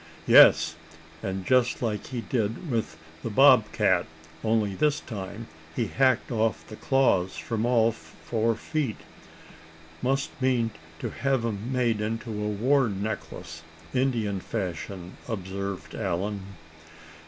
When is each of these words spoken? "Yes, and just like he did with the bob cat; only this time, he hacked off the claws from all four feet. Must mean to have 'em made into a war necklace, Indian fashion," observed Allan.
"Yes, 0.25 0.77
and 1.21 1.45
just 1.45 1.83
like 1.83 2.07
he 2.07 2.21
did 2.21 2.71
with 2.71 2.97
the 3.21 3.29
bob 3.29 3.71
cat; 3.71 4.07
only 4.43 4.73
this 4.73 4.99
time, 4.99 5.45
he 5.75 5.85
hacked 5.85 6.31
off 6.31 6.65
the 6.65 6.75
claws 6.75 7.37
from 7.37 7.67
all 7.67 7.91
four 7.91 8.55
feet. 8.55 8.97
Must 10.01 10.31
mean 10.41 10.71
to 10.97 11.11
have 11.11 11.45
'em 11.45 11.71
made 11.71 12.01
into 12.01 12.31
a 12.31 12.47
war 12.49 12.89
necklace, 12.89 13.61
Indian 13.93 14.39
fashion," 14.39 15.17
observed 15.27 15.93
Allan. 15.93 16.41